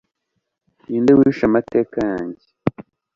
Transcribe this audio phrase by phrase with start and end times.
[0.87, 2.45] ninde wishe amateka yanjye